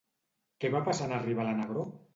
Què 0.63 0.71
va 0.77 0.81
passar 0.89 1.09
en 1.11 1.15
arribar 1.19 1.49
la 1.51 1.57
negror? 1.63 1.91